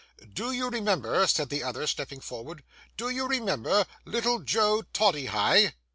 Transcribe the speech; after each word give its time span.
'Do 0.33 0.51
you 0.51 0.67
remember,' 0.69 1.27
said 1.27 1.49
the 1.49 1.61
other, 1.61 1.85
stepping 1.85 2.19
forward,—'do 2.19 3.07
you 3.11 3.27
remember 3.27 3.85
little 4.03 4.39
Joe 4.39 4.81
Toddyhigh? 4.93 5.73